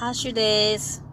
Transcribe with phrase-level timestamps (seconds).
[0.00, 1.04] ハッシュです。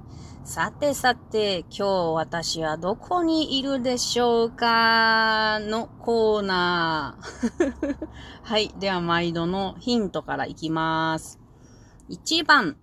[0.45, 7.97] さてさて、今日私はどこにいるでしょうかのコーナー。
[8.43, 8.69] はい。
[8.79, 11.37] では、毎度のヒントからいきます。
[12.09, 12.77] 1番、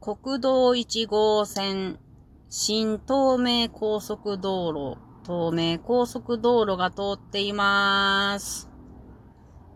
[0.00, 2.00] 国道1号線、
[2.48, 8.68] 新東名高速道路、東名高速道路が通っています。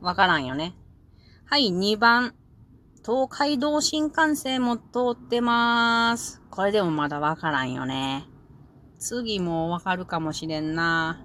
[0.00, 0.74] わからんよね。
[1.44, 2.34] はい、2番、
[3.04, 6.42] 東海道新幹線も通ってまーす。
[6.50, 8.26] これでもまだわからんよね。
[8.98, 11.24] 次もわかるかもしれんな。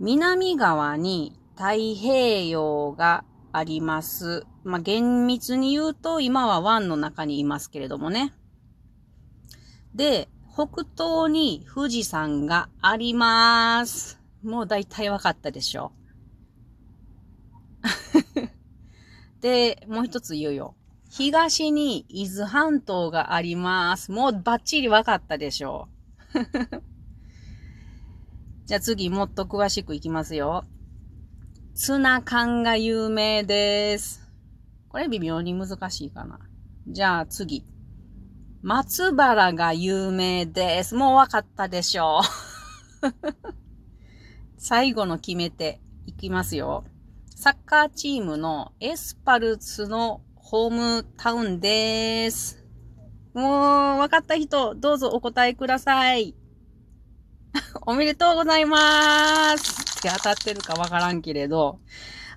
[0.00, 4.46] 南側に太平洋があります。
[4.64, 8.32] まあ、厳密に言うと今は湾の中にいますけれどもね。
[9.94, 14.20] で、北東に富士山があります。
[14.42, 16.03] もう大体わかったでしょう。
[19.44, 20.74] で、もう一つ言うよ。
[21.10, 24.10] 東に伊豆半島があります。
[24.10, 25.86] もうバッチリ分かったでしょ
[26.34, 26.82] う。
[28.64, 30.64] じゃあ次もっと詳しくいきますよ。
[31.74, 34.26] ツナ缶が有名です。
[34.88, 36.40] これ微妙に難しいかな。
[36.88, 37.66] じゃあ次。
[38.62, 40.94] 松原が有名です。
[40.94, 42.22] もう分かったでしょ
[43.02, 43.14] う。
[44.56, 46.84] 最後の決め手いきますよ。
[47.44, 52.64] サッカーチームのエスパルスのホームタウンです。
[53.34, 56.34] もう、分かった人、どうぞお答えください。
[57.84, 59.98] おめでとうございます。
[59.98, 61.80] って当たってるかわからんけれど。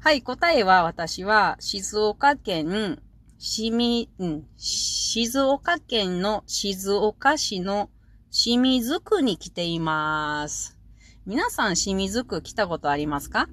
[0.02, 3.02] はい、答えは私は静岡県、
[3.38, 7.90] しみ、うん、静岡県の静岡市の
[8.30, 10.78] 清水区に来ています。
[11.26, 13.48] 皆さん清水区来たことありますか？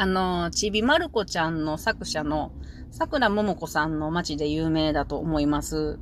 [0.00, 2.52] あの、ちびまる子ちゃんの作者の
[2.92, 5.98] 桜ももこさんの街で有名だと思います。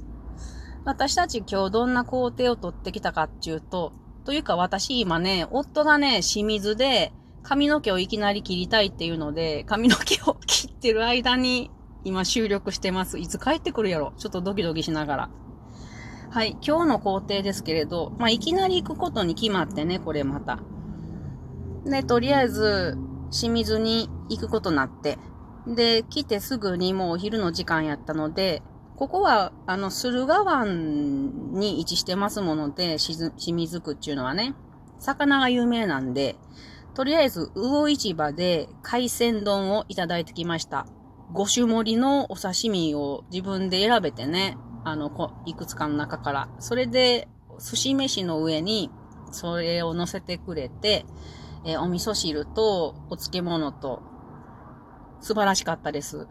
[0.84, 3.94] 私たち今日どんな工程を取ってきたかっていうと、
[4.26, 11.70] というか私今ね、夫がね、清水で髪の毛をいきなり切りたいっていうので、髪の毛を切ってる間に
[12.04, 13.18] 今収録してます。
[13.18, 15.30] いつ帰ってくるやろちょっとドキドキしながら。
[16.28, 20.60] はい、今日の工程ですけれど、まあ、いきなり行くことに決まってね、これまた。
[21.86, 22.98] で、とりあえず、
[23.38, 25.18] 清水に行くことになって、
[25.66, 28.62] で、来てすぐにもうお昼の時間やったので、
[28.96, 34.54] ここは、あの、駿河湾に位置してますもので、清水区っていうのはね、
[34.98, 36.36] 魚が有名なんで、
[36.94, 40.86] とりあえず、魚市場で海鮮丼をいただいてきました。
[41.34, 45.10] 5種盛りのお刺身を自分で選べてね、あの、
[45.44, 46.48] いくつかの中から。
[46.58, 48.90] それで、寿司飯の上に、
[49.30, 51.04] それを乗せてくれて、
[51.66, 54.00] えー、お味噌汁とお漬物と、
[55.20, 56.28] 素晴らしかったです。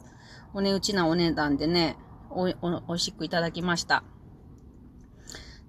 [0.53, 1.97] お値打ちなお値段でね、
[2.29, 4.03] お、お、おいしくいただきました。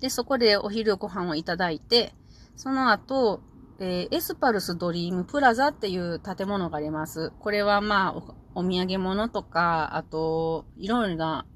[0.01, 2.15] で、そこでお昼ご飯をいただいて、
[2.55, 3.41] その後、
[3.81, 7.33] えー、エスパルスドリームプラザっていう建物があります。
[7.41, 8.13] これはまあ
[8.55, 11.47] お、お土産物とか、あと、いろいろな、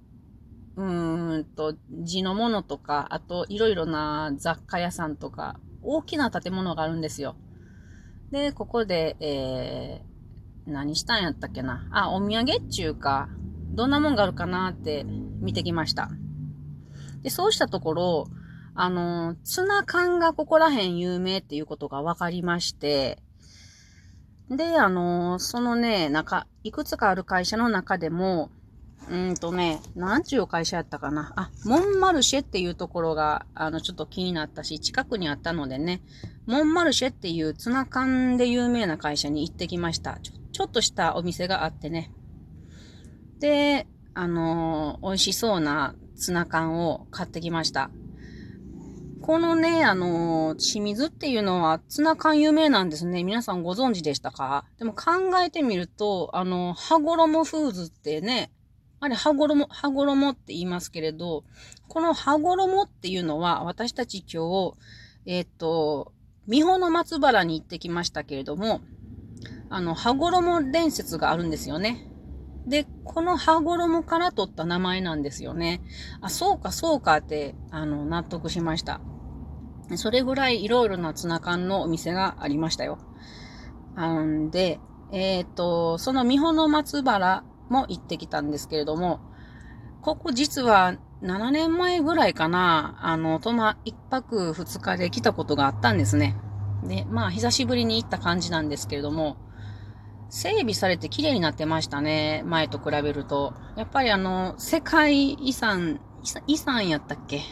[0.77, 7.37] うんと、地のものとか、あと、いろいろな雑貨屋さんとか、大きな建物があるんですよ。
[8.31, 11.89] で、ここで、えー、何したんやったっけな？
[11.91, 13.29] あ、お土産っちゅうか、
[13.73, 16.11] どんなもんがあるかなって見てきました。
[17.23, 18.27] で、そうしたところ、
[18.75, 23.19] あの、ツナ缶がここら辺有名っていうことが分かりまして、
[24.49, 28.51] で、あの、そのね、中、いくつかある会社の中でも、
[29.09, 31.33] うんとね、なんちゅう会社やったかな。
[31.35, 36.03] あ、モンマルシェっていうところが、あの、ちょっと気になったし、近くにあったのでね、
[36.47, 40.19] モンマルシェっていうツナ缶で有名な会社に行ってきました。
[40.23, 42.13] ちょちょっとしたお店があってね。
[43.39, 47.91] で、あのー、美味しそうなツナ缶を買ってきました。
[49.23, 53.25] このね、あのー、清水っていうのはツナ缶有名なんですね。
[53.25, 54.65] 皆さんご存知でしたか？
[54.79, 58.51] でも考えてみると、あの、羽衣フーズってね、
[59.01, 61.45] あれ、羽衣、羽衣って言いますけれど、
[61.89, 64.75] この羽衣っていうのは、私たち今日、
[65.25, 66.13] えっ、と、
[66.47, 68.83] 美穂の松原に行ってきましたけれども、
[69.71, 72.11] あの、羽衣伝説があるんですよね。
[72.67, 75.81] で、この羽衣から取った名前なんですよね。
[76.21, 79.01] あ、そうか、そうかって、あの、納得しました。
[79.97, 82.99] それぐらいいろいろなツナ缶のお店がありましたよ。
[83.97, 84.79] あんで、
[85.11, 89.21] えっ、ー、と、その美穂の松原も行ってきたんですけれども、
[90.03, 96.37] ここ実は7年前ぐらいかな、あの、泊ま、一泊二日で来たことがあったんですね。
[96.85, 99.37] で、まあ、久しぶりに行った感じなんですけれども、
[100.31, 102.43] 整備されて綺麗になってましたね。
[102.47, 103.53] 前と比べると。
[103.77, 106.01] やっぱりあの、世界遺産、
[106.47, 107.43] 遺産やったっけ？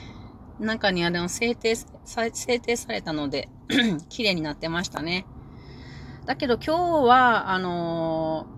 [0.60, 3.48] 中にあれの制定、制定されたので
[4.08, 5.26] 綺麗になってましたね。
[6.24, 8.46] だけど今日は、あの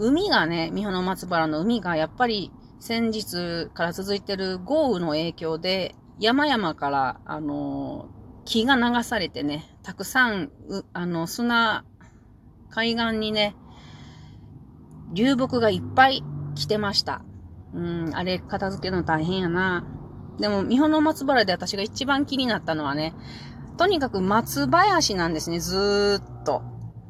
[0.00, 10.50] 海がね、三保の松原の海がやっぱり先日から続いてる豪雨の影響で、山々から、あのー、木が流されてね、たくさん、
[10.94, 11.84] あの、砂、
[12.70, 13.54] 海岸にね、
[15.12, 16.22] 流木がいっぱい
[16.54, 17.22] 来てました。
[17.74, 19.86] うん、あれ片付けるの大変やな。
[20.38, 23.14] でも、三保の松原で私が一番気になったのはね、
[23.76, 26.39] とにかく松林なんですね、ずーっと。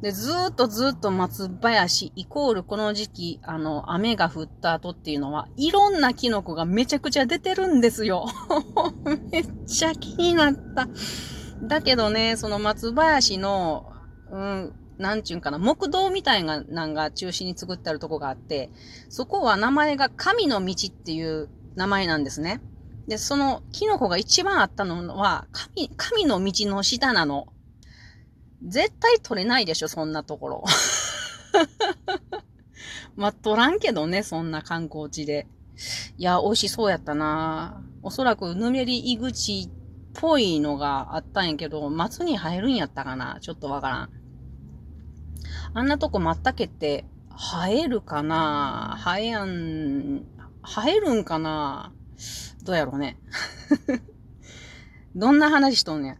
[0.01, 8.25] で、ずーっとずーっと松林イコールこの時期、あの、雨が降った後っていうのは、いろんなキノコがめちゃくちゃ出てるんですよ。
[9.31, 10.87] めっちゃ気になった。
[11.63, 13.91] だけどね、その松林の、
[14.31, 18.71] うん、なんちゅうんかな、木道みたいな、なんが中心に作ってあるとこがあって、
[19.09, 22.59] そこは名前が神の道っていう名前なんですね。
[23.07, 27.47] で、そのキノコが一番あったのは、神、神の道の下なの。
[28.63, 30.63] 絶対取れないでしょ、そんなところ。
[33.15, 35.47] まあ、取らんけどね、そんな観光地で。
[36.17, 39.69] いや、美味しそうやったなおそらく、ぬめり井口っ
[40.13, 44.09] ぽいのがあったんやけど、松に入るんやったかなちょっとわからん。
[45.73, 47.05] あんなとこまったけって
[47.37, 50.23] 生えるかな生えやん、
[50.63, 51.93] 生えるんかな
[52.63, 53.17] どうやろうね。
[55.15, 56.17] どんな話しとんねん。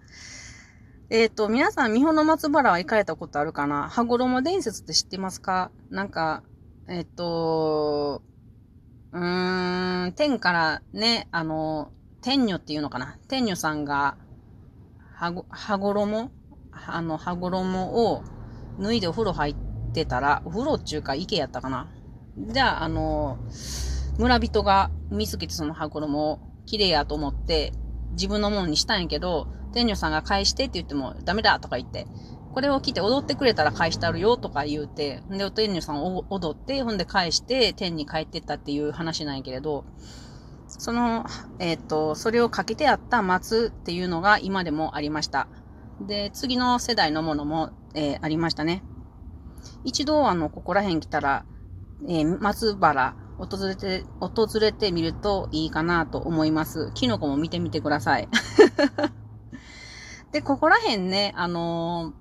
[1.13, 3.90] えっ、ー、と、皆さん、三保の松原は行かれたことあるかな？
[3.90, 5.69] 羽衣伝説って知ってますか？
[5.90, 6.42] なんか、
[6.88, 8.22] えっ、ー、と、
[9.12, 11.92] うーん、天からね、あの、
[12.22, 13.18] 天女っていうのかな？
[13.28, 14.16] 天女さんが、
[15.13, 16.31] は、羽衣？
[16.72, 18.24] あの、羽衣を
[18.80, 19.56] 脱いでお風呂入っ
[19.92, 21.90] てたら、お風呂っていうか池やったかな？
[22.38, 23.38] じゃあ、あの、
[24.18, 27.74] 村人が見つけてその羽衣を綺麗やと思って、
[28.12, 32.08] 自分のものにしたんやけど、天女さんが返してって言ってもダメだとか言って、
[32.54, 39.86] これを着て踊ってくれたら返してあるよとか言うて、ほんで、天女さんを踊って、ほんで返して天に帰ってったっていう話なんやけれど、
[40.68, 41.26] その、
[41.60, 45.48] えっ、ー、と、それをかけてあった松っていうのが今でもありました。
[46.02, 48.84] で、次の世代のものも、えー、ありましたね。
[49.84, 51.46] 一度、あの、ここら辺来たら、
[52.08, 56.92] えー、松原、訪れて、訪れてみるといいかなと思います。
[56.94, 58.28] キノコも見てみてください。
[60.31, 62.13] で、ここら辺ね、あの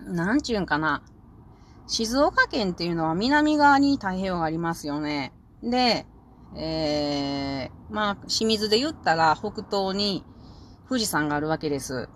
[0.00, 1.02] ー、なんちゅうんかな。
[1.86, 5.32] 静岡県っていうのは南側に太平洋がありますよね。
[5.62, 6.06] で、
[6.56, 10.24] えー、まあ、清水で言ったら北東に
[10.88, 12.08] 富士山があるわけです。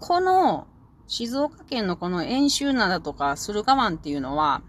[0.00, 0.66] この
[1.06, 4.62] 静岡県のこの遠州灘とか駿河湾っていうのは、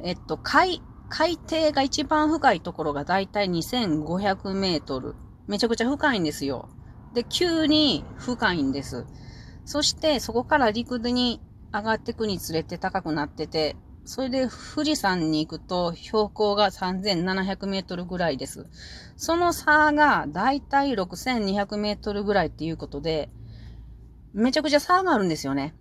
[0.00, 5.14] えっと、海、海底が一番深いところがだいたい2500メートル。
[5.46, 6.68] めちゃくちゃ深いんですよ。
[7.14, 9.06] で、急に深いんです。
[9.64, 11.40] そしてそこから陸に
[11.72, 18.66] 上がっていくにつれて高くなってて、それで富士山に行くと標高が3700メートルぐらいです。
[19.16, 23.28] その差がだいたい6200メートルぐらいっていうことで、
[24.32, 25.74] めちゃくちゃ差があるんですよね。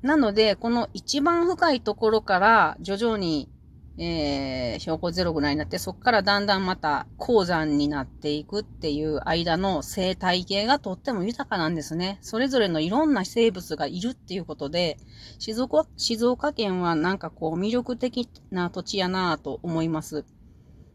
[0.00, 3.50] なので、この一番深いところから徐々に、
[4.00, 12.18] えー、標高ゼロぐらいになって、そこからだんだんまた鉱山になっていくっていう間の生態系がとっても豊かなんですね。
[12.20, 14.98] それぞれのいろんな生物がいるっていうことで、
[15.40, 20.24] 静岡、静岡県はなんかこう魅力的な土地やなぁと思います。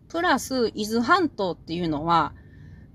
[0.07, 2.33] プラス、伊豆半島っていうのは、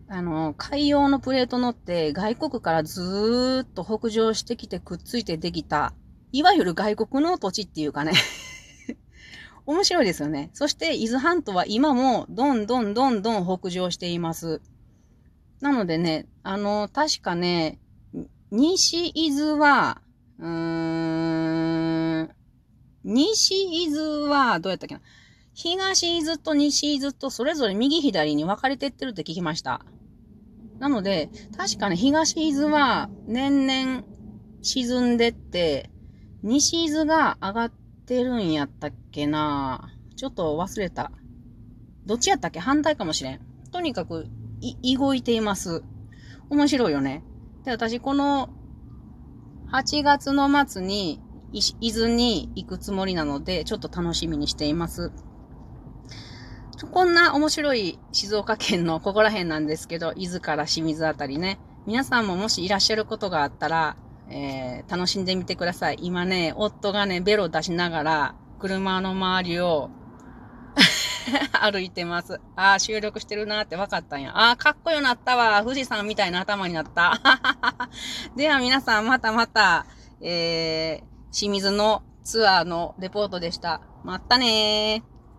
[0.09, 5.93] あの、海洋のプレート乗って外国からずーっと北上してきてくっついてできた、
[6.33, 8.13] いわゆる外国の土地っていうかね
[9.69, 10.49] 面白いですよね。
[10.55, 14.63] そして、伊豆半島は今もどんどんどんどん北上しています。
[15.61, 17.79] なのでね、あの、確かね、
[18.51, 20.01] 西伊豆は、
[20.39, 22.31] うーん、
[23.05, 25.03] 西伊豆は、どうやったっけな？
[25.53, 29.85] 東伊豆と西伊豆とそれぞれ右左に分かれてってるって聞きました。
[30.79, 34.03] なので、確かね、東伊豆は年々
[34.63, 35.91] 沈んでって、
[36.43, 41.13] 西伊豆が上がっててるんやったっけなちょっと忘れた。
[42.07, 42.59] どっちやったっけ？
[42.59, 43.41] 反対かもしれん。
[43.71, 44.27] とにかく、
[44.63, 45.83] い、動いています。
[46.49, 47.23] 面白いよね。
[47.65, 48.49] で、私、この、
[49.71, 51.21] 8月の末に、
[51.53, 55.13] 伊豆に行くつもりなので、ちょっと楽しみにしています。
[56.91, 61.61] こんな面白い静岡県のここら辺なんですけど、伊豆から清水あたりね。
[61.87, 63.97] 皆さんももしいらっしゃることがあったら、
[64.31, 65.99] えー、楽しんでみてください。
[66.01, 69.91] 今ね、夫がね、ベロ出しながら、車の周りを
[71.61, 72.41] 歩いてます。
[72.57, 74.37] ああ、収録してるなって分かったんや。
[74.37, 75.63] ああ、かっこよなったわ。
[75.63, 77.21] 富士山みたいな頭になった。
[78.37, 79.87] では皆さん、またまた、
[80.21, 83.81] えー、清水のツアーのレポートでした。
[84.05, 85.18] またねー。